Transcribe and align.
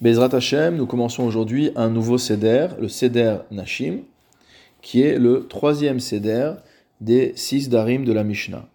Bezrat 0.00 0.32
Hashem, 0.32 0.76
nous 0.76 0.86
commençons 0.86 1.24
aujourd'hui 1.24 1.72
un 1.74 1.90
nouveau 1.90 2.18
Seder, 2.18 2.68
le 2.80 2.86
Seder 2.86 3.38
Nashim, 3.50 4.02
qui 4.80 5.02
est 5.02 5.18
le 5.18 5.48
troisième 5.48 5.98
Seder 5.98 6.52
des 7.00 7.32
six 7.34 7.68
Darim 7.68 8.04
de 8.04 8.12
la 8.12 8.22
Mishnah. 8.22 8.68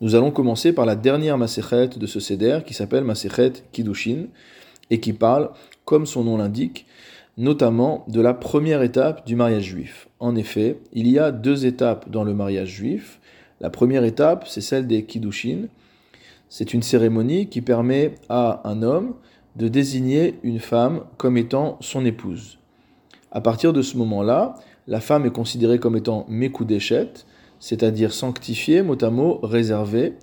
Nous 0.00 0.14
allons 0.14 0.30
commencer 0.30 0.72
par 0.72 0.86
la 0.86 0.96
dernière 0.96 1.36
Masechet 1.36 1.88
de 1.88 2.06
ce 2.06 2.20
Seder, 2.20 2.60
qui 2.64 2.72
s'appelle 2.72 3.04
Masechet 3.04 3.52
Kiddushin, 3.70 4.28
et 4.88 4.98
qui 4.98 5.12
parle, 5.12 5.50
comme 5.84 6.06
son 6.06 6.24
nom 6.24 6.38
l'indique, 6.38 6.86
notamment 7.36 8.06
de 8.08 8.22
la 8.22 8.32
première 8.32 8.80
étape 8.80 9.26
du 9.26 9.36
mariage 9.36 9.64
juif. 9.64 10.08
En 10.20 10.36
effet, 10.36 10.78
il 10.94 11.06
y 11.06 11.18
a 11.18 11.32
deux 11.32 11.66
étapes 11.66 12.08
dans 12.08 12.24
le 12.24 12.32
mariage 12.32 12.68
juif. 12.68 13.20
La 13.60 13.68
première 13.68 14.04
étape, 14.04 14.48
c'est 14.48 14.62
celle 14.62 14.86
des 14.86 15.04
Kiddushin. 15.04 15.66
C'est 16.48 16.72
une 16.72 16.82
cérémonie 16.82 17.48
qui 17.48 17.60
permet 17.60 18.14
à 18.30 18.62
un 18.66 18.82
homme 18.82 19.16
de 19.56 19.68
désigner 19.68 20.38
une 20.42 20.60
femme 20.60 21.02
comme 21.16 21.36
étant 21.36 21.76
son 21.80 22.04
épouse. 22.04 22.58
À 23.32 23.40
partir 23.40 23.72
de 23.72 23.82
ce 23.82 23.96
moment-là, 23.96 24.54
la 24.86 25.00
femme 25.00 25.26
est 25.26 25.32
considérée 25.32 25.78
comme 25.78 25.96
étant 25.96 26.26
Mekudeshet, 26.28 27.24
c'est-à-dire 27.58 28.12
sanctifiée, 28.12 28.82
mot 28.82 29.02
à 29.04 29.10
mot, 29.10 29.38
réservée, 29.42 30.14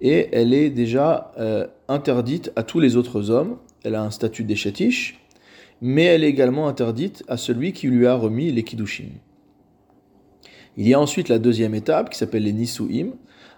et 0.00 0.28
elle 0.32 0.52
est 0.52 0.70
déjà 0.70 1.32
euh, 1.38 1.66
interdite 1.88 2.52
à 2.56 2.64
tous 2.64 2.80
les 2.80 2.96
autres 2.96 3.30
hommes. 3.30 3.56
Elle 3.84 3.94
a 3.94 4.02
un 4.02 4.10
statut 4.10 4.44
d'échetish, 4.44 5.20
mais 5.80 6.04
elle 6.04 6.24
est 6.24 6.28
également 6.28 6.68
interdite 6.68 7.24
à 7.28 7.36
celui 7.36 7.72
qui 7.72 7.86
lui 7.86 8.06
a 8.06 8.14
remis 8.14 8.50
les 8.50 8.64
kiddushin. 8.64 9.10
Il 10.76 10.88
y 10.88 10.94
a 10.94 11.00
ensuite 11.00 11.28
la 11.28 11.38
deuxième 11.38 11.74
étape 11.74 12.10
qui 12.10 12.18
s'appelle 12.18 12.44
les 12.44 12.52
nisuim, 12.52 13.12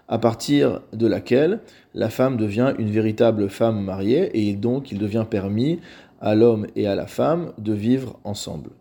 à 0.07 0.19
partir 0.19 0.81
de 0.93 1.07
laquelle 1.07 1.61
la 1.93 2.09
femme 2.09 2.37
devient 2.37 2.73
une 2.77 2.89
véritable 2.89 3.49
femme 3.49 3.83
mariée 3.83 4.29
et 4.33 4.53
donc 4.55 4.91
il 4.91 4.99
devient 4.99 5.25
permis 5.29 5.79
à 6.21 6.35
l'homme 6.35 6.67
et 6.75 6.87
à 6.87 6.95
la 6.95 7.07
femme 7.07 7.53
de 7.57 7.73
vivre 7.73 8.19
ensemble. 8.23 8.71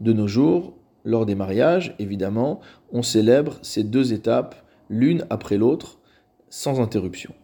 De 0.00 0.12
nos 0.12 0.28
jours, 0.28 0.74
lors 1.04 1.26
des 1.26 1.34
mariages, 1.34 1.94
évidemment, 1.98 2.60
on 2.92 3.02
célèbre 3.02 3.58
ces 3.62 3.84
deux 3.84 4.12
étapes 4.12 4.54
l'une 4.88 5.24
après 5.30 5.56
l'autre 5.56 5.98
sans 6.48 6.80
interruption. 6.80 7.34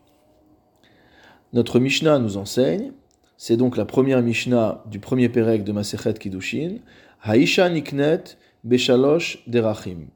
Notre 1.52 1.78
Mishnah 1.78 2.18
nous 2.18 2.36
enseigne, 2.36 2.92
c'est 3.36 3.56
donc 3.56 3.76
la 3.76 3.84
première 3.84 4.22
Mishnah 4.22 4.82
du 4.90 4.98
premier 4.98 5.28
Pérec 5.28 5.64
de 5.64 5.72
Masechet 5.72 6.14
Kiddushin, 6.14 6.78
Haisha 7.24 7.68
Niknet 7.68 8.24
Beshalosh 8.64 9.42
Derachim. 9.46 10.08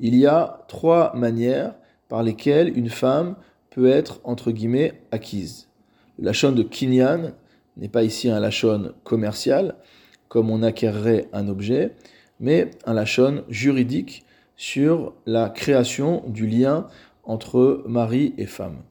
Il 0.00 0.14
y 0.14 0.26
a 0.26 0.64
trois 0.68 1.14
manières 1.14 1.74
par 2.10 2.22
lesquelles 2.24 2.76
une 2.76 2.90
femme 2.90 3.36
peut 3.70 3.88
être, 3.88 4.20
entre 4.24 4.50
guillemets, 4.50 5.00
acquise. 5.12 5.68
Le 6.18 6.26
lachon 6.26 6.52
de 6.52 6.64
kinyan 6.64 7.32
n'est 7.76 7.88
pas 7.88 8.02
ici 8.02 8.28
un 8.28 8.40
lachon 8.40 8.92
commercial, 9.04 9.76
comme 10.28 10.50
on 10.50 10.62
acquerrait 10.62 11.28
un 11.32 11.48
objet, 11.48 11.94
mais 12.40 12.72
un 12.84 12.94
lachon 12.94 13.44
juridique 13.48 14.26
sur 14.56 15.14
la 15.24 15.48
création 15.48 16.24
du 16.26 16.46
lien 16.46 16.88
entre 17.22 17.84
mari 17.86 18.34
et 18.36 18.46
femme. 18.46 18.82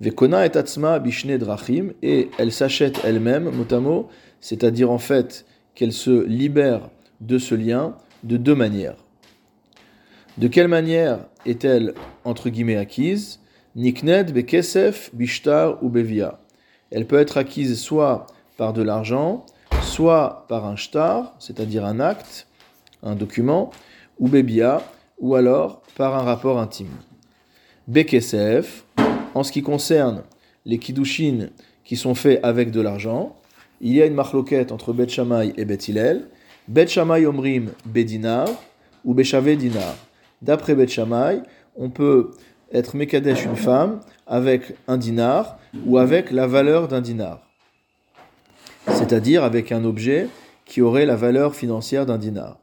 Vekona 0.00 0.46
et 0.46 0.56
atzma 0.56 0.98
bishne 0.98 1.36
drachim, 1.36 1.92
et 2.02 2.30
elle 2.38 2.52
s'achète 2.52 3.00
elle-même, 3.04 3.50
mot 3.50 3.66
à 3.70 3.80
mot, 3.80 4.08
c'est-à-dire 4.40 4.90
en 4.90 4.98
fait 4.98 5.44
qu'elle 5.74 5.92
se 5.92 6.24
libère 6.24 6.88
de 7.20 7.36
ce 7.36 7.54
lien 7.54 7.96
de 8.24 8.38
deux 8.38 8.54
manières. 8.54 8.96
De 10.40 10.48
quelle 10.48 10.68
manière 10.68 11.26
est-elle, 11.44 11.92
entre 12.24 12.48
guillemets, 12.48 12.78
acquise? 12.78 13.40
Nikned 13.76 14.32
bekesef 14.32 15.10
bishtar 15.12 15.76
ou 15.82 15.90
bevia. 15.90 16.40
Elle 16.90 17.06
peut 17.06 17.18
être 17.18 17.36
acquise 17.36 17.78
soit 17.78 18.26
par 18.56 18.72
de 18.72 18.80
l'argent, 18.80 19.44
soit 19.82 20.46
par 20.48 20.64
un 20.64 20.76
shtar, 20.76 21.34
c'est-à-dire 21.40 21.84
un 21.84 22.00
acte, 22.00 22.46
un 23.02 23.16
document, 23.16 23.70
ou 24.18 24.28
bebia, 24.28 24.82
ou 25.18 25.34
alors 25.34 25.82
par 25.94 26.14
un 26.14 26.22
rapport 26.22 26.58
intime. 26.58 26.96
Bekesef, 27.86 28.86
en 29.34 29.42
ce 29.42 29.52
qui 29.52 29.60
concerne 29.60 30.22
les 30.64 30.78
kiddushin 30.78 31.50
qui 31.84 31.96
sont 31.96 32.14
faits 32.14 32.40
avec 32.42 32.70
de 32.70 32.80
l'argent, 32.80 33.36
il 33.82 33.92
y 33.92 34.00
a 34.00 34.06
une 34.06 34.14
marloquette 34.14 34.72
entre 34.72 34.94
Bet 34.94 35.10
Shammai 35.10 35.52
et 35.58 35.66
Bet 35.66 35.84
Hillel. 35.86 36.28
Omrim 36.74 37.72
bedinar 37.84 38.48
ou 39.04 39.12
Beshave 39.12 39.54
dinar. 39.56 39.96
D'après 40.42 40.74
Bet 40.74 40.88
Shammai, 40.88 41.42
on 41.76 41.90
peut 41.90 42.30
être 42.72 42.96
Mekadesh 42.96 43.44
une 43.44 43.56
femme 43.56 44.00
avec 44.26 44.74
un 44.88 44.96
dinar 44.96 45.58
ou 45.84 45.98
avec 45.98 46.30
la 46.30 46.46
valeur 46.46 46.88
d'un 46.88 47.00
dinar. 47.00 47.40
C'est-à-dire 48.88 49.44
avec 49.44 49.72
un 49.72 49.84
objet 49.84 50.28
qui 50.64 50.80
aurait 50.80 51.06
la 51.06 51.16
valeur 51.16 51.54
financière 51.54 52.06
d'un 52.06 52.18
dinar. 52.18 52.58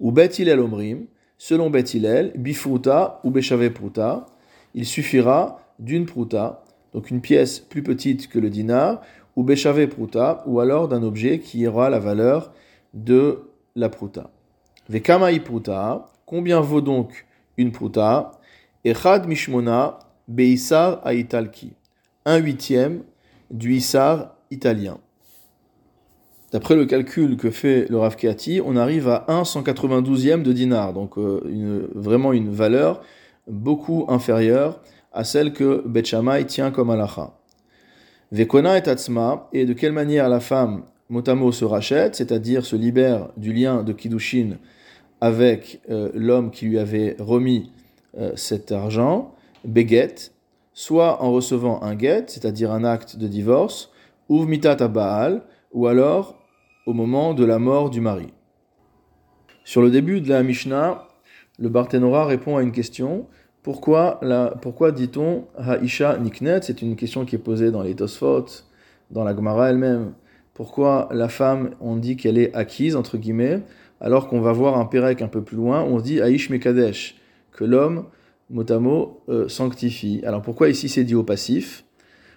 Ou 0.00 0.12
Bet 0.12 0.32
Hillel 0.38 0.60
omrim, 0.60 1.06
selon 1.38 1.70
Bet 1.70 1.94
Hillel, 1.94 2.32
bifruta 2.36 3.20
ou 3.24 3.30
Beshave 3.30 3.70
pruta, 3.70 4.26
il 4.74 4.86
suffira 4.86 5.60
d'une 5.78 6.04
pruta, 6.04 6.64
donc 6.92 7.10
une 7.10 7.20
pièce 7.20 7.60
plus 7.60 7.82
petite 7.82 8.28
que 8.28 8.38
le 8.38 8.50
dinar, 8.50 9.02
ou 9.36 9.44
Beshave 9.44 9.86
pruta, 9.86 10.42
ou 10.46 10.60
alors 10.60 10.88
d'un 10.88 11.02
objet 11.02 11.38
qui 11.38 11.66
aura 11.66 11.90
la 11.90 11.98
valeur 11.98 12.52
de 12.92 13.50
la 13.76 13.88
pruta. 13.88 14.30
Vekamai 14.88 15.40
pruta, 15.40 16.06
Combien 16.26 16.60
vaut 16.60 16.80
donc 16.80 17.26
une 17.56 17.72
pruta 17.72 18.32
Echad 18.84 19.26
mishmona 19.26 19.98
beisar 20.28 21.00
aitalki. 21.06 21.72
Un 22.24 22.38
huitième 22.38 23.02
du 23.50 23.74
isar 23.74 24.34
italien. 24.50 24.98
D'après 26.52 26.76
le 26.76 26.86
calcul 26.86 27.36
que 27.36 27.50
fait 27.50 27.86
le 27.90 27.98
Rav 27.98 28.16
on 28.64 28.76
arrive 28.76 29.08
à 29.08 29.24
1 29.28 29.42
192e 29.42 30.42
de 30.42 30.52
dinar, 30.52 30.92
donc 30.92 31.18
euh, 31.18 31.90
vraiment 31.94 32.32
une 32.32 32.48
valeur 32.48 33.02
beaucoup 33.48 34.06
inférieure 34.08 34.80
à 35.12 35.24
celle 35.24 35.52
que 35.52 35.82
Bet 35.86 36.02
tient 36.46 36.70
comme 36.70 36.90
alacha. 36.90 37.34
Vekona 38.32 38.78
et 38.78 38.88
atzma, 38.88 39.48
et 39.52 39.64
de 39.64 39.72
quelle 39.72 39.92
manière 39.92 40.28
la 40.28 40.40
femme 40.40 40.84
motamo 41.08 41.52
se 41.52 41.64
rachète, 41.64 42.14
c'est-à-dire 42.16 42.64
se 42.64 42.76
libère 42.76 43.30
du 43.36 43.52
lien 43.52 43.82
de 43.82 43.92
Kiddushin 43.92 44.58
avec 45.24 45.80
euh, 45.88 46.10
l'homme 46.12 46.50
qui 46.50 46.66
lui 46.66 46.78
avait 46.78 47.16
remis 47.18 47.72
euh, 48.18 48.32
cet 48.36 48.72
argent, 48.72 49.32
beget, 49.64 50.32
soit 50.74 51.22
en 51.22 51.32
recevant 51.32 51.82
un 51.82 51.98
get, 51.98 52.24
c'est-à-dire 52.26 52.70
un 52.70 52.84
acte 52.84 53.16
de 53.16 53.26
divorce, 53.26 53.90
ou 54.28 54.44
mitat 54.44 54.86
Baal, 54.86 55.40
ou 55.72 55.86
alors 55.86 56.36
au 56.84 56.92
moment 56.92 57.32
de 57.32 57.42
la 57.42 57.58
mort 57.58 57.88
du 57.88 58.02
mari. 58.02 58.34
Sur 59.64 59.80
le 59.80 59.90
début 59.90 60.20
de 60.20 60.28
la 60.28 60.42
Mishnah, 60.42 61.08
le 61.58 61.70
Barthénora 61.70 62.26
répond 62.26 62.58
à 62.58 62.62
une 62.62 62.72
question. 62.72 63.26
Pourquoi, 63.62 64.20
pourquoi 64.60 64.92
dit-on 64.92 65.46
Haisha 65.56 66.18
Niknet? 66.18 66.60
C'est 66.60 66.82
une 66.82 66.96
question 66.96 67.24
qui 67.24 67.36
est 67.36 67.38
posée 67.38 67.70
dans 67.70 67.82
les 67.82 67.94
Tosfot, 67.94 68.44
dans 69.10 69.24
la 69.24 69.34
Gemara 69.34 69.70
elle-même. 69.70 70.12
Pourquoi 70.52 71.08
la 71.12 71.30
femme, 71.30 71.70
on 71.80 71.96
dit 71.96 72.18
qu'elle 72.18 72.36
est 72.36 72.54
acquise, 72.54 72.94
entre 72.94 73.16
guillemets, 73.16 73.62
alors 74.04 74.28
qu'on 74.28 74.42
va 74.42 74.52
voir 74.52 74.78
un 74.78 74.84
Pérec 74.84 75.22
un 75.22 75.28
peu 75.28 75.42
plus 75.42 75.56
loin, 75.56 75.82
on 75.82 75.98
dit 75.98 76.20
Aïsh 76.20 76.50
Mekadesh, 76.50 77.16
que 77.52 77.64
l'homme, 77.64 78.04
mot 78.50 78.70
à 78.70 78.78
mot, 78.78 79.22
euh, 79.30 79.48
sanctifie. 79.48 80.20
Alors 80.26 80.42
pourquoi 80.42 80.68
ici 80.68 80.90
c'est 80.90 81.04
dit 81.04 81.14
au 81.14 81.22
passif? 81.22 81.86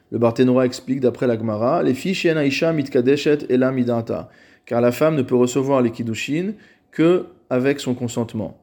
Le 0.10 0.18
Barthénora 0.18 0.66
explique 0.66 1.02
d'après 1.02 1.28
la 1.28 1.38
Gemara 1.38 1.84
Les 1.84 1.94
filles 1.94 2.34
mitkadeshet 2.74 3.50
midanta, 3.74 4.30
car 4.66 4.80
la 4.80 4.94
femme 4.94 5.16
ne 5.16 5.24
peut 5.24 5.36
recevoir 5.36 5.82
les 5.82 5.92
kiddushin 5.92 6.54
que 6.90 7.26
avec 7.50 7.82
son 7.82 7.96
consentement. 7.96 8.58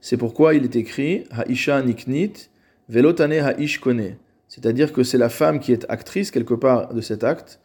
C'est 0.00 0.16
pourquoi 0.16 0.54
il 0.54 0.62
est 0.62 0.76
écrit 0.76 1.24
Haisha 1.32 1.82
niknit 1.82 2.48
velotane 2.88 3.32
haish 3.32 3.80
kone, 3.80 4.14
c'est-à-dire 4.46 4.92
que 4.92 5.02
c'est 5.02 5.18
la 5.18 5.30
femme 5.30 5.58
qui 5.58 5.72
est 5.72 5.84
actrice 5.88 6.30
quelque 6.30 6.54
part 6.54 6.94
de 6.94 7.00
cet 7.00 7.24
acte 7.24 7.58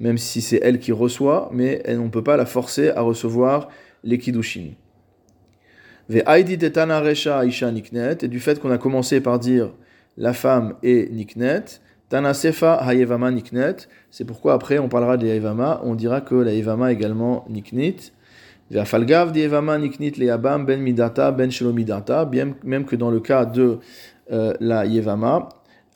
même 0.00 0.18
si 0.18 0.40
c'est 0.40 0.60
elle 0.62 0.78
qui 0.78 0.92
reçoit, 0.92 1.50
mais 1.52 1.82
on 1.88 2.04
ne 2.04 2.10
peut 2.10 2.22
pas 2.22 2.36
la 2.36 2.46
forcer 2.46 2.90
à 2.90 3.00
recevoir 3.00 3.68
les 4.04 4.18
kiddushin. 4.18 4.72
Et 6.10 6.22
du 8.28 8.40
fait 8.40 8.60
qu'on 8.60 8.70
a 8.70 8.78
commencé 8.78 9.20
par 9.20 9.38
dire 9.38 9.70
la 10.16 10.32
femme 10.32 10.74
est 10.82 11.12
niknet, 11.12 11.64
tana 12.08 12.32
sefa 12.32 12.74
hayevama 12.76 13.30
c'est 14.10 14.24
pourquoi 14.24 14.54
après 14.54 14.78
on 14.78 14.88
parlera 14.88 15.18
des 15.18 15.28
yevama, 15.28 15.82
on 15.84 15.94
dira 15.94 16.22
que 16.22 16.34
la 16.34 16.54
yevama 16.54 16.92
également 16.92 17.44
niknit. 17.48 18.12
Ve'afalgav 18.70 19.36
yevama 19.36 19.78
niknit 19.78 20.12
ben 20.12 20.80
midata 20.80 21.30
ben 21.30 21.50
shelomidata, 21.50 22.28
même 22.64 22.84
que 22.86 22.96
dans 22.96 23.10
le 23.10 23.20
cas 23.20 23.44
de 23.44 23.78
euh, 24.32 24.54
la 24.60 24.86
yevama, 24.86 25.50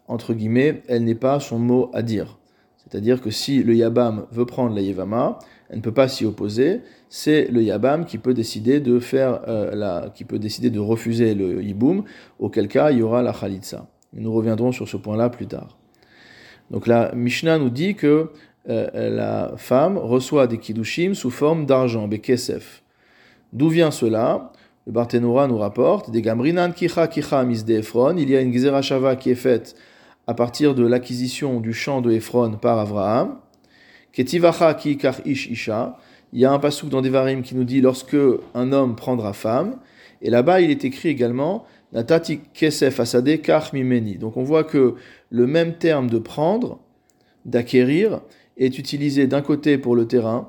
entre 0.08 0.34
guillemets, 0.34 0.82
elle 0.88 1.04
n'est 1.04 1.14
pas 1.14 1.40
son 1.40 1.58
mot 1.58 1.90
à 1.94 2.02
dire. 2.02 2.38
C'est-à-dire 2.76 3.22
que 3.22 3.30
si 3.30 3.62
le 3.62 3.74
Yabam 3.74 4.26
veut 4.30 4.44
prendre 4.44 4.74
la 4.74 4.82
Yevama, 4.82 5.38
elle 5.72 5.78
ne 5.78 5.82
peut 5.82 5.92
pas 5.92 6.06
s'y 6.06 6.26
opposer. 6.26 6.82
C'est 7.08 7.48
le 7.50 7.62
Yabam 7.62 8.04
qui 8.04 8.18
peut 8.18 8.34
décider 8.34 8.78
de 8.78 9.00
faire 9.00 9.40
euh, 9.48 9.74
la, 9.74 10.10
qui 10.14 10.24
peut 10.24 10.38
décider 10.38 10.68
de 10.68 10.78
refuser 10.78 11.34
le 11.34 11.62
Yiboum, 11.62 12.04
auquel 12.38 12.68
cas 12.68 12.90
il 12.90 12.98
y 12.98 13.02
aura 13.02 13.22
la 13.22 13.32
Khalitsa. 13.32 13.86
Nous 14.12 14.32
reviendrons 14.32 14.72
sur 14.72 14.86
ce 14.86 14.98
point-là 14.98 15.30
plus 15.30 15.46
tard. 15.46 15.78
Donc 16.70 16.86
la 16.86 17.12
Mishnah 17.14 17.56
nous 17.56 17.70
dit 17.70 17.94
que 17.94 18.28
euh, 18.68 18.88
la 18.94 19.54
femme 19.56 19.96
reçoit 19.96 20.46
des 20.46 20.58
kiddushim 20.58 21.14
sous 21.14 21.30
forme 21.30 21.64
d'argent, 21.64 22.06
bekesef. 22.06 22.82
D'où 23.54 23.70
vient 23.70 23.90
cela? 23.90 24.52
Le 24.86 24.92
Barthénora 24.92 25.48
nous 25.48 25.58
rapporte 25.58 26.10
des 26.10 26.20
gamrinan 26.20 26.72
kicha 26.72 27.08
kicha 27.08 27.44
misde 27.44 27.70
Ephron. 27.70 28.16
Il 28.18 28.28
y 28.28 28.36
a 28.36 28.42
une 28.42 28.52
gzerashava 28.52 29.16
qui 29.16 29.30
est 29.30 29.36
faite 29.36 29.74
à 30.26 30.34
partir 30.34 30.74
de 30.74 30.86
l'acquisition 30.86 31.60
du 31.60 31.72
champ 31.72 32.02
de 32.02 32.10
Ephron 32.10 32.58
par 32.60 32.78
Abraham. 32.78 33.36
Ketivacha 34.12 34.74
ki 34.74 34.98
ish 35.24 35.48
isha. 35.48 35.98
Il 36.32 36.40
y 36.40 36.44
a 36.44 36.52
un 36.52 36.58
pasouk 36.58 36.88
dans 36.88 37.02
Devarim 37.02 37.42
qui 37.42 37.54
nous 37.54 37.64
dit 37.64 37.80
lorsque 37.80 38.16
un 38.54 38.72
homme 38.72 38.96
prendra 38.96 39.32
femme. 39.32 39.76
Et 40.22 40.30
là-bas, 40.30 40.60
il 40.60 40.70
est 40.70 40.84
écrit 40.84 41.10
également 41.10 41.64
Natati 41.92 42.40
kesef 42.54 43.00
asade 43.00 43.42
kach 43.42 43.72
mimeni. 43.72 44.16
Donc 44.16 44.36
on 44.36 44.42
voit 44.42 44.64
que 44.64 44.94
le 45.30 45.46
même 45.46 45.74
terme 45.74 46.08
de 46.08 46.18
prendre, 46.18 46.78
d'acquérir, 47.44 48.22
est 48.56 48.78
utilisé 48.78 49.26
d'un 49.26 49.42
côté 49.42 49.76
pour 49.78 49.94
le 49.94 50.06
terrain 50.06 50.48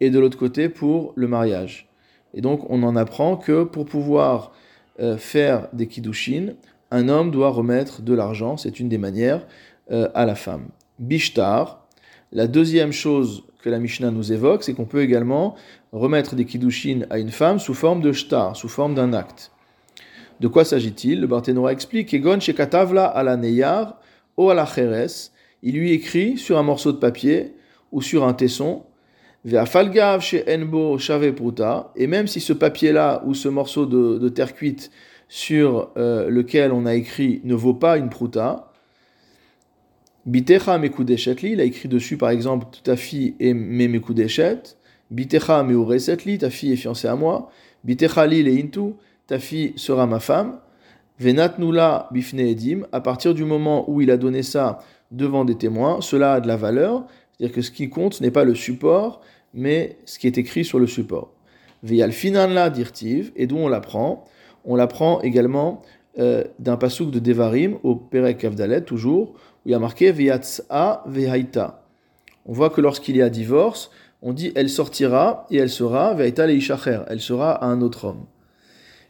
et 0.00 0.10
de 0.10 0.18
l'autre 0.18 0.38
côté 0.38 0.68
pour 0.68 1.12
le 1.16 1.28
mariage. 1.28 1.90
Et 2.32 2.40
donc 2.40 2.68
on 2.70 2.82
en 2.82 2.96
apprend 2.96 3.36
que 3.36 3.64
pour 3.64 3.84
pouvoir 3.84 4.52
euh, 5.00 5.16
faire 5.16 5.68
des 5.72 5.86
kiddushin, 5.86 6.54
un 6.90 7.08
homme 7.08 7.30
doit 7.30 7.50
remettre 7.50 8.02
de 8.02 8.14
l'argent, 8.14 8.56
c'est 8.56 8.80
une 8.80 8.88
des 8.88 8.98
manières, 8.98 9.46
euh, 9.90 10.08
à 10.14 10.24
la 10.24 10.34
femme. 10.34 10.68
Bishtar, 10.98 11.79
la 12.32 12.46
deuxième 12.46 12.92
chose 12.92 13.44
que 13.62 13.70
la 13.70 13.78
Mishnah 13.78 14.10
nous 14.10 14.32
évoque, 14.32 14.62
c'est 14.62 14.74
qu'on 14.74 14.84
peut 14.84 15.02
également 15.02 15.56
remettre 15.92 16.34
des 16.34 16.44
kiddushin 16.44 17.00
à 17.10 17.18
une 17.18 17.30
femme 17.30 17.58
sous 17.58 17.74
forme 17.74 18.00
de 18.00 18.12
shtar, 18.12 18.56
sous 18.56 18.68
forme 18.68 18.94
d'un 18.94 19.12
acte. 19.12 19.50
De 20.40 20.48
quoi 20.48 20.64
s'agit-il? 20.64 21.20
Le 21.20 21.26
Barthénora 21.26 21.72
explique 21.72 22.14
Egon 22.14 22.40
shekatavla 22.40 23.04
ala 23.04 23.36
neyar 23.36 23.98
o 24.36 24.48
ala 24.48 24.64
cheres 24.64 25.32
il 25.62 25.74
lui 25.74 25.92
écrit 25.92 26.38
sur 26.38 26.58
un 26.58 26.62
morceau 26.62 26.92
de 26.92 26.96
papier 26.96 27.54
ou 27.92 28.00
sur 28.00 28.24
un 28.24 28.32
tesson, 28.32 28.84
chez 30.20 30.44
Enbo 30.48 30.98
et 31.96 32.06
même 32.06 32.26
si 32.26 32.40
ce 32.40 32.52
papier-là 32.52 33.22
ou 33.26 33.34
ce 33.34 33.48
morceau 33.48 33.86
de, 33.86 34.28
terre 34.28 34.54
cuite 34.54 34.90
sur 35.28 35.90
euh, 35.96 36.28
lequel 36.28 36.72
on 36.72 36.86
a 36.86 36.94
écrit 36.94 37.40
ne 37.44 37.54
vaut 37.54 37.74
pas 37.74 37.96
une 37.96 38.10
pruta, 38.10 38.69
Bitecha 40.26 40.78
mekudeshetli, 40.78 41.52
il 41.52 41.60
a 41.60 41.64
écrit 41.64 41.88
dessus 41.88 42.16
par 42.16 42.30
exemple 42.30 42.66
ta 42.82 42.96
fille 42.96 43.34
est 43.40 43.54
mekudeshet, 43.54 44.62
Bitecha 45.10 45.64
ta 46.38 46.50
fille 46.50 46.72
est 46.72 46.76
fiancée 46.76 47.08
à 47.08 47.16
moi, 47.16 47.50
Bitecha 47.84 48.26
li 48.26 48.60
intu, 48.60 48.94
ta 49.26 49.38
fille 49.38 49.72
sera 49.76 50.06
ma 50.06 50.20
femme, 50.20 50.58
Venatnula 51.18 52.08
bifne 52.12 52.40
edim, 52.40 52.86
à 52.92 53.00
partir 53.00 53.34
du 53.34 53.44
moment 53.44 53.90
où 53.90 54.00
il 54.00 54.10
a 54.10 54.16
donné 54.16 54.42
ça 54.42 54.78
devant 55.10 55.44
des 55.44 55.54
témoins, 55.54 56.00
cela 56.00 56.34
a 56.34 56.40
de 56.40 56.48
la 56.48 56.56
valeur, 56.56 57.04
c'est-à-dire 57.32 57.54
que 57.54 57.62
ce 57.62 57.70
qui 57.70 57.90
compte, 57.90 58.14
ce 58.14 58.22
n'est 58.22 58.30
pas 58.30 58.44
le 58.44 58.54
support, 58.54 59.20
mais 59.52 59.98
ce 60.06 60.18
qui 60.18 60.26
est 60.26 60.38
écrit 60.38 60.64
sur 60.64 60.78
le 60.78 60.86
support. 60.86 61.32
Veyal 61.82 62.12
finanla 62.12 62.70
dirtiv, 62.70 63.32
et 63.36 63.46
d'où 63.46 63.56
on 63.56 63.68
l'apprend? 63.68 64.24
On 64.64 64.76
l'apprend 64.76 65.20
également 65.20 65.82
euh, 66.18 66.44
d'un 66.58 66.76
pasouk 66.76 67.10
de 67.10 67.18
Devarim, 67.18 67.78
au 67.82 67.96
Perek 67.96 68.44
Avdalet, 68.44 68.82
toujours, 68.82 69.34
où 69.64 69.68
il 69.68 69.72
y 69.72 69.74
a 69.74 69.78
marqué 69.78 70.12
Veyatsa 70.12 71.04
Vehaita. 71.06 71.82
On 72.46 72.52
voit 72.52 72.70
que 72.70 72.80
lorsqu'il 72.80 73.16
y 73.16 73.22
a 73.22 73.30
divorce, 73.30 73.90
on 74.22 74.32
dit 74.32 74.52
elle 74.54 74.70
sortira 74.70 75.46
et 75.50 75.56
elle 75.56 75.70
sera 75.70 76.14
Vehaita 76.14 76.46
Leishacher, 76.46 77.00
elle 77.08 77.20
sera 77.20 77.52
à 77.52 77.66
un 77.66 77.80
autre 77.80 78.04
homme. 78.06 78.24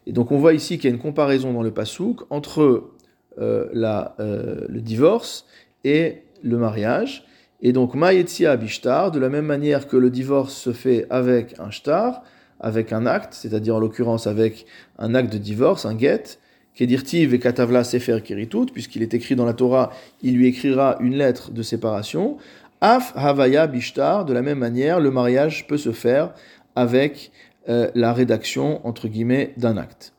Et 0.06 0.12
donc 0.12 0.32
on 0.32 0.38
voit 0.38 0.54
ici 0.54 0.78
qu'il 0.78 0.90
y 0.90 0.92
a 0.92 0.94
une 0.94 1.02
comparaison 1.02 1.52
dans 1.52 1.62
le 1.62 1.70
pasouk 1.70 2.22
entre 2.30 2.90
euh, 3.38 3.68
la, 3.72 4.14
euh, 4.20 4.66
le 4.68 4.80
divorce 4.80 5.46
et 5.84 6.22
le 6.42 6.56
mariage. 6.56 7.24
Et 7.62 7.72
donc, 7.72 7.94
Maïetzia 7.94 8.56
Bishtar, 8.56 9.10
de 9.10 9.18
la 9.18 9.28
même 9.28 9.44
manière 9.44 9.86
que 9.86 9.96
le 9.96 10.10
divorce 10.10 10.54
se 10.54 10.72
fait 10.72 11.06
avec 11.10 11.58
un 11.58 11.70
shtar, 11.70 12.22
avec 12.58 12.92
un 12.92 13.06
acte, 13.06 13.34
c'est-à-dire 13.34 13.76
en 13.76 13.80
l'occurrence 13.80 14.26
avec 14.26 14.66
un 14.98 15.14
acte 15.14 15.32
de 15.32 15.38
divorce, 15.38 15.84
un 15.84 15.98
get, 15.98 16.38
Kedirtiv 16.74 17.34
et 17.34 17.38
Katavla 17.38 17.84
Sefer 17.84 18.20
Kiritut, 18.22 18.66
puisqu'il 18.72 19.02
est 19.02 19.14
écrit 19.14 19.36
dans 19.36 19.44
la 19.44 19.54
Torah, 19.54 19.90
il 20.22 20.36
lui 20.36 20.46
écrira 20.46 20.96
une 21.00 21.16
lettre 21.16 21.50
de 21.50 21.62
séparation. 21.62 22.38
Af 22.80 23.12
Havaya 23.16 23.66
Bishtar, 23.66 24.24
de 24.24 24.32
la 24.32 24.42
même 24.42 24.58
manière, 24.58 25.00
le 25.00 25.10
mariage 25.10 25.66
peut 25.66 25.76
se 25.76 25.92
faire 25.92 26.32
avec 26.76 27.30
euh, 27.68 27.90
la 27.94 28.12
rédaction, 28.12 28.86
entre 28.86 29.08
guillemets, 29.08 29.52
d'un 29.56 29.76
acte. 29.76 30.14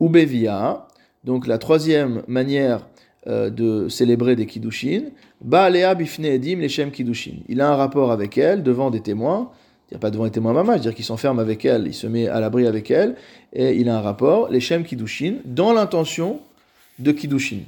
Ubevia, 0.00 0.86
donc 1.24 1.46
la 1.46 1.58
troisième 1.58 2.22
manière 2.26 2.86
euh, 3.26 3.50
de 3.50 3.88
célébrer 3.88 4.36
des 4.36 4.46
kiddushin. 4.46 5.10
Baalea 5.42 5.94
bifne 5.94 6.24
edim 6.24 6.60
leshem 6.60 6.90
kiddushin. 6.90 7.42
Il 7.48 7.60
a 7.60 7.68
un 7.70 7.76
rapport 7.76 8.10
avec 8.10 8.38
elle 8.38 8.62
devant 8.62 8.90
des 8.90 9.00
témoins. 9.00 9.50
Il 9.90 9.94
n'y 9.94 9.96
a 9.96 10.00
pas 10.00 10.10
devant 10.12 10.24
des 10.24 10.30
témoins 10.30 10.52
maman, 10.52 10.76
je 10.76 10.82
dire 10.82 10.94
qu'il 10.94 11.04
s'enferme 11.04 11.40
avec 11.40 11.64
elle, 11.64 11.88
il 11.88 11.94
se 11.94 12.06
met 12.06 12.28
à 12.28 12.38
l'abri 12.38 12.64
avec 12.68 12.92
elle, 12.92 13.16
et 13.52 13.72
il 13.72 13.88
a 13.88 13.98
un 13.98 14.00
rapport, 14.00 14.48
leshem 14.48 14.84
kiddushin, 14.84 15.38
dans 15.44 15.72
l'intention 15.72 16.40
de 17.00 17.10
kiddushin. 17.10 17.62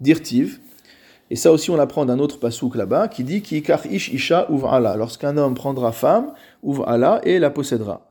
Dirtiv. 0.00 0.58
Et 1.30 1.36
ça 1.36 1.52
aussi, 1.52 1.70
on 1.70 1.76
l'apprend 1.76 2.04
d'un 2.06 2.18
autre 2.18 2.40
pasouk 2.40 2.74
là-bas, 2.74 3.06
qui 3.06 3.22
dit 3.22 3.40
ki 3.42 3.62
ish 3.90 4.08
isha 4.08 4.48
uv'ala. 4.50 4.96
Lorsqu'un 4.96 5.36
homme 5.36 5.54
prendra 5.54 5.92
femme, 5.92 6.32
uv'ala, 6.64 7.20
et 7.22 7.38
la 7.38 7.50
possédera. 7.50 8.08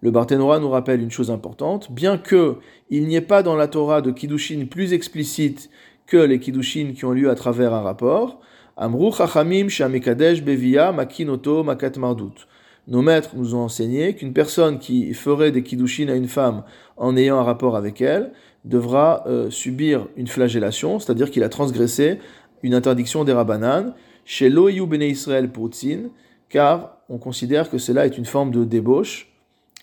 Le 0.00 0.10
Barthénora 0.10 0.58
nous 0.58 0.70
rappelle 0.70 1.00
une 1.00 1.10
chose 1.10 1.30
importante, 1.30 1.92
bien 1.92 2.18
que 2.18 2.56
il 2.90 3.06
n'y 3.06 3.14
ait 3.14 3.20
pas 3.20 3.44
dans 3.44 3.54
la 3.54 3.68
Torah 3.68 4.00
de 4.00 4.10
Kiddushin 4.10 4.66
plus 4.66 4.92
explicite 4.92 5.70
que 6.06 6.16
les 6.16 6.40
Kiddushin 6.40 6.94
qui 6.96 7.04
ont 7.04 7.12
lieu 7.12 7.30
à 7.30 7.36
travers 7.36 7.74
un 7.74 7.82
rapport, 7.82 8.40
Amru 8.80 9.10
Chachamim 9.12 9.68
Shamikadesh 9.68 10.40
Bevia 10.40 10.92
Makinoto 10.92 11.64
Makat 11.64 11.98
Mardut. 11.98 12.46
Nos 12.86 13.02
maîtres 13.02 13.30
nous 13.34 13.56
ont 13.56 13.62
enseigné 13.62 14.14
qu'une 14.14 14.32
personne 14.32 14.78
qui 14.78 15.12
ferait 15.14 15.50
des 15.50 15.64
Kiddushin 15.64 16.08
à 16.08 16.14
une 16.14 16.28
femme 16.28 16.62
en 16.96 17.16
ayant 17.16 17.40
un 17.40 17.42
rapport 17.42 17.74
avec 17.74 18.00
elle 18.00 18.30
devra 18.64 19.24
euh, 19.26 19.50
subir 19.50 20.06
une 20.16 20.28
flagellation, 20.28 21.00
c'est-à-dire 21.00 21.32
qu'il 21.32 21.42
a 21.42 21.48
transgressé 21.48 22.20
une 22.62 22.72
interdiction 22.72 23.24
des 23.24 23.32
Rabbanan, 23.32 23.94
chez 24.24 24.48
Loïu 24.48 24.86
Bene 24.86 25.02
Israël 25.02 25.50
Poutzin, 25.50 26.10
car 26.48 26.98
on 27.08 27.18
considère 27.18 27.70
que 27.70 27.78
cela 27.78 28.06
est 28.06 28.16
une 28.16 28.26
forme 28.26 28.52
de 28.52 28.64
débauche, 28.64 29.28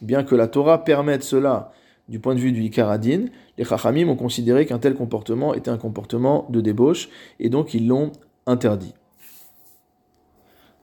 Bien 0.01 0.23
que 0.23 0.35
la 0.35 0.47
Torah 0.47 0.83
permette 0.83 1.23
cela 1.23 1.71
du 2.09 2.19
point 2.19 2.35
de 2.35 2.39
vue 2.39 2.51
du 2.51 2.61
Ikaradin, 2.61 3.25
les 3.57 3.63
Chachamim 3.63 4.09
ont 4.09 4.15
considéré 4.15 4.65
qu'un 4.65 4.77
tel 4.77 4.93
comportement 4.93 5.53
était 5.53 5.71
un 5.71 5.77
comportement 5.77 6.45
de 6.49 6.61
débauche 6.61 7.09
et 7.39 7.49
donc 7.49 7.73
ils 7.73 7.87
l'ont 7.87 8.11
interdit. 8.45 8.93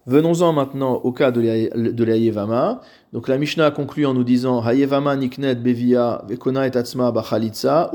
Venons-en 0.06 0.52
maintenant 0.52 0.94
au 0.94 1.12
cas 1.12 1.30
de 1.30 1.40
la 1.40 2.16
Donc 3.12 3.28
la 3.28 3.38
Mishnah 3.38 3.70
conclut 3.70 4.04
en 4.04 4.14
nous 4.14 4.24
disant 4.24 4.60
Hayevama 4.60 5.14
niknet 5.14 5.54
bevia 5.54 6.24
vekona 6.26 6.66
et 6.66 6.76
atzma 6.76 7.12
bachalitza 7.12 7.92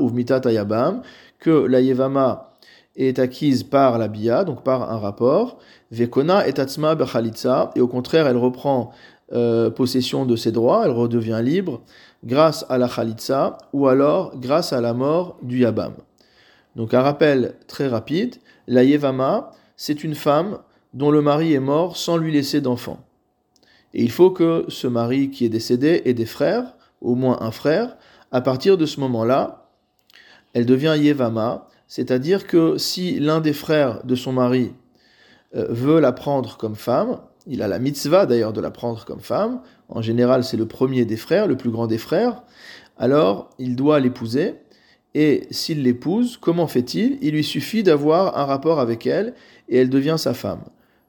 que 1.38 1.66
la 1.66 1.80
Yevama 1.82 2.56
est 2.96 3.18
acquise 3.18 3.62
par 3.62 3.98
la 3.98 4.08
bia, 4.08 4.44
donc 4.44 4.64
par 4.64 4.90
un 4.90 4.98
rapport, 4.98 5.58
vekona 5.90 6.48
et 6.48 6.58
atzma 6.58 6.96
et 7.76 7.80
au 7.80 7.88
contraire 7.88 8.26
elle 8.26 8.38
reprend 8.38 8.90
euh, 9.34 9.68
possession 9.68 10.24
de 10.24 10.34
ses 10.34 10.50
droits, 10.50 10.86
elle 10.86 10.92
redevient 10.92 11.40
libre 11.42 11.82
grâce 12.24 12.64
à 12.70 12.78
la 12.78 12.88
Khalitsa 12.88 13.58
ou 13.74 13.86
alors 13.86 14.32
grâce 14.40 14.72
à 14.72 14.80
la 14.80 14.94
mort 14.94 15.36
du 15.42 15.58
Yabam. 15.58 15.92
Donc 16.76 16.94
un 16.94 17.02
rappel 17.02 17.54
très 17.66 17.88
rapide, 17.88 18.36
la 18.66 18.84
Yevama, 18.84 19.52
c'est 19.76 20.04
une 20.04 20.14
femme 20.14 20.58
dont 20.94 21.10
le 21.10 21.22
mari 21.22 21.52
est 21.54 21.60
mort 21.60 21.96
sans 21.96 22.16
lui 22.16 22.32
laisser 22.32 22.60
d'enfant. 22.60 23.04
Et 23.94 24.02
il 24.02 24.10
faut 24.10 24.30
que 24.30 24.64
ce 24.68 24.86
mari 24.86 25.30
qui 25.30 25.44
est 25.44 25.50
décédé 25.50 26.02
ait 26.04 26.14
des 26.14 26.26
frères, 26.26 26.74
au 27.00 27.14
moins 27.14 27.38
un 27.40 27.50
frère. 27.50 27.96
À 28.32 28.40
partir 28.40 28.76
de 28.76 28.86
ce 28.86 29.00
moment-là, 29.00 29.70
elle 30.52 30.66
devient 30.66 30.96
Yevama, 30.98 31.68
c'est-à-dire 31.86 32.46
que 32.46 32.76
si 32.76 33.18
l'un 33.18 33.40
des 33.40 33.52
frères 33.52 34.04
de 34.04 34.14
son 34.14 34.32
mari 34.32 34.72
euh, 35.56 35.66
veut 35.70 36.00
la 36.00 36.12
prendre 36.12 36.56
comme 36.58 36.76
femme, 36.76 37.18
il 37.46 37.62
a 37.62 37.68
la 37.68 37.78
mitzvah 37.78 38.26
d'ailleurs 38.26 38.52
de 38.52 38.60
la 38.60 38.70
prendre 38.70 39.04
comme 39.06 39.20
femme. 39.20 39.62
En 39.88 40.02
général, 40.02 40.44
c'est 40.44 40.58
le 40.58 40.66
premier 40.68 41.06
des 41.06 41.16
frères, 41.16 41.46
le 41.46 41.56
plus 41.56 41.70
grand 41.70 41.86
des 41.86 41.96
frères. 41.96 42.42
Alors, 42.98 43.50
il 43.58 43.74
doit 43.74 44.00
l'épouser. 44.00 44.56
Et 45.20 45.48
s'il 45.50 45.82
l'épouse, 45.82 46.36
comment 46.36 46.68
fait-il? 46.68 47.18
Il 47.22 47.32
lui 47.32 47.42
suffit 47.42 47.82
d'avoir 47.82 48.38
un 48.38 48.44
rapport 48.44 48.78
avec 48.78 49.04
elle 49.04 49.34
et 49.68 49.76
elle 49.78 49.90
devient 49.90 50.14
sa 50.16 50.32
femme. 50.32 50.60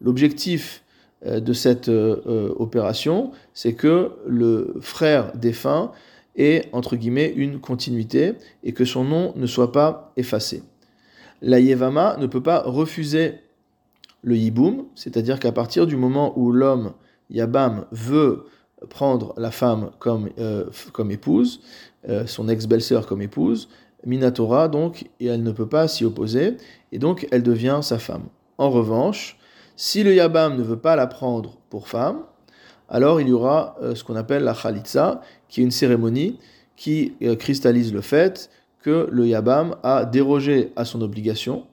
L'objectif 0.01 0.83
euh, 1.27 1.39
de 1.39 1.53
cette 1.53 1.89
euh, 1.89 2.19
euh, 2.25 2.51
opération, 2.57 3.29
c'est 3.53 3.73
que 3.73 4.13
le 4.25 4.73
frère 4.81 5.31
défunt 5.37 5.91
ait, 6.35 6.69
entre 6.71 6.95
guillemets, 6.95 7.31
une 7.35 7.59
continuité 7.59 8.33
et 8.63 8.73
que 8.73 8.83
son 8.83 9.03
nom 9.03 9.31
ne 9.35 9.45
soit 9.45 9.71
pas 9.71 10.11
effacé. 10.17 10.63
La 11.43 11.59
Yevama 11.59 12.17
ne 12.17 12.25
peut 12.25 12.41
pas 12.41 12.63
refuser 12.63 13.35
le 14.23 14.35
yiboum, 14.37 14.85
c'est-à-dire 14.95 15.39
qu'à 15.39 15.51
partir 15.51 15.85
du 15.85 15.97
moment 15.97 16.33
où 16.35 16.51
l'homme 16.51 16.93
Yabam 17.29 17.85
veut 17.91 18.45
prendre 18.89 19.35
la 19.37 19.51
femme 19.51 19.91
comme, 19.99 20.29
comme 20.93 21.11
épouse, 21.11 21.61
son 22.25 22.49
ex-belle-sœur 22.49 23.05
comme 23.05 23.21
épouse, 23.21 23.69
Minatora, 24.05 24.67
donc, 24.67 25.05
et 25.19 25.27
elle 25.27 25.43
ne 25.43 25.51
peut 25.51 25.67
pas 25.67 25.87
s'y 25.87 26.05
opposer, 26.05 26.57
et 26.91 26.99
donc 26.99 27.27
elle 27.31 27.43
devient 27.43 27.79
sa 27.81 27.99
femme. 27.99 28.23
En 28.57 28.69
revanche, 28.69 29.37
si 29.75 30.03
le 30.03 30.13
Yabam 30.13 30.57
ne 30.57 30.63
veut 30.63 30.79
pas 30.79 30.95
la 30.95 31.07
prendre 31.07 31.57
pour 31.69 31.87
femme, 31.87 32.23
alors 32.89 33.21
il 33.21 33.29
y 33.29 33.31
aura 33.31 33.77
euh, 33.81 33.95
ce 33.95 34.03
qu'on 34.03 34.15
appelle 34.15 34.43
la 34.43 34.53
Khalitsa, 34.53 35.21
qui 35.47 35.61
est 35.61 35.63
une 35.63 35.71
cérémonie 35.71 36.39
qui 36.75 37.13
euh, 37.21 37.35
cristallise 37.35 37.93
le 37.93 38.01
fait 38.01 38.49
que 38.81 39.07
le 39.11 39.27
Yabam 39.27 39.75
a 39.83 40.05
dérogé 40.05 40.71
à 40.75 40.85
son 40.85 41.01
obligation, 41.01 41.65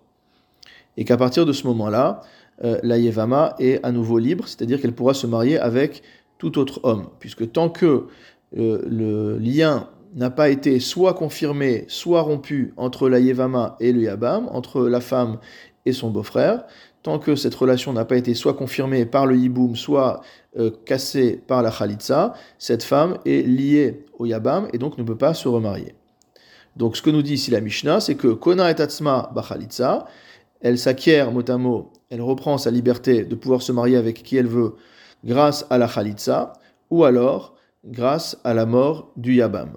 et 0.96 1.04
qu'à 1.04 1.16
partir 1.16 1.46
de 1.46 1.52
ce 1.52 1.66
moment-là, 1.66 2.20
euh, 2.64 2.78
la 2.82 2.98
Yevama 2.98 3.54
est 3.58 3.84
à 3.84 3.92
nouveau 3.92 4.18
libre, 4.18 4.48
c'est-à-dire 4.48 4.80
qu'elle 4.80 4.94
pourra 4.94 5.14
se 5.14 5.26
marier 5.26 5.58
avec 5.58 6.02
tout 6.38 6.58
autre 6.58 6.80
homme, 6.84 7.08
puisque 7.18 7.52
tant 7.52 7.68
que 7.68 8.06
le 8.52 9.36
lien 9.38 9.88
n'a 10.16 10.30
pas 10.30 10.48
été 10.48 10.80
soit 10.80 11.14
confirmé, 11.14 11.84
soit 11.88 12.22
rompu 12.22 12.72
entre 12.76 13.08
la 13.08 13.20
Yevama 13.20 13.76
et 13.80 13.92
le 13.92 14.00
Yabam, 14.00 14.48
entre 14.50 14.88
la 14.88 15.00
femme 15.00 15.38
et 15.84 15.92
son 15.92 16.10
beau-frère, 16.10 16.64
tant 17.02 17.18
que 17.18 17.36
cette 17.36 17.54
relation 17.54 17.92
n'a 17.92 18.04
pas 18.04 18.16
été 18.16 18.34
soit 18.34 18.54
confirmée 18.54 19.06
par 19.06 19.26
le 19.26 19.36
Yiboum, 19.36 19.76
soit 19.76 20.22
euh, 20.58 20.70
cassée 20.86 21.40
par 21.46 21.62
la 21.62 21.70
Khalitsa, 21.70 22.34
cette 22.58 22.82
femme 22.82 23.18
est 23.24 23.46
liée 23.46 24.04
au 24.18 24.26
Yabam 24.26 24.68
et 24.72 24.78
donc 24.78 24.98
ne 24.98 25.04
peut 25.04 25.16
pas 25.18 25.34
se 25.34 25.46
remarier. 25.46 25.94
Donc 26.76 26.96
ce 26.96 27.02
que 27.02 27.10
nous 27.10 27.22
dit 27.22 27.34
ici 27.34 27.50
la 27.50 27.60
Mishnah, 27.60 28.00
c'est 28.00 28.16
que 28.16 28.28
Kona 28.28 28.70
et 28.70 28.80
Atzma 28.80 29.30
Bachalitza, 29.34 30.06
elle 30.60 30.78
s'acquiert 30.78 31.30
mot 31.30 31.48
à 31.48 31.58
mot, 31.58 31.92
elle 32.10 32.22
reprend 32.22 32.58
sa 32.58 32.70
liberté 32.70 33.24
de 33.24 33.34
pouvoir 33.34 33.62
se 33.62 33.72
marier 33.72 33.96
avec 33.96 34.22
qui 34.22 34.36
elle 34.36 34.48
veut 34.48 34.74
grâce 35.24 35.66
à 35.70 35.78
la 35.78 35.88
Khalitsa, 35.88 36.54
ou 36.90 37.04
alors 37.04 37.54
grâce 37.84 38.38
à 38.44 38.54
la 38.54 38.66
mort 38.66 39.12
du 39.16 39.34
Yabam. 39.34 39.70